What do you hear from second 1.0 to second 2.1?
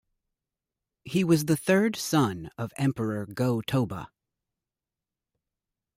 He was the third